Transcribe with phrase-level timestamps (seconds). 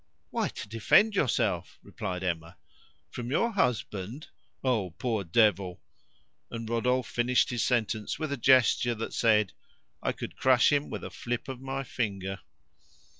[0.31, 2.57] "Why, to defend yourself," replied Emma.
[3.11, 4.29] "From your husband?
[4.63, 5.79] Oh, poor devil!"
[6.49, 9.53] And Rodolphe finished his sentence with a gesture that said,
[10.01, 12.39] "I could crush him with a flip of my finger."